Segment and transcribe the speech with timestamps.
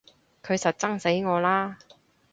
[0.41, 1.77] 佢實憎死我啦！